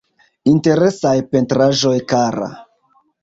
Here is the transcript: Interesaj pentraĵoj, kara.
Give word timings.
Interesaj 0.51 1.11
pentraĵoj, 1.35 1.93
kara. 2.13 2.51